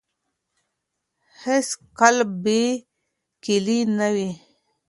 هیڅ 1.41 1.67
قلف 1.99 2.29
بې 2.43 2.61
کیلي 3.43 3.79
نه 3.97 4.07
وي. 4.15 4.29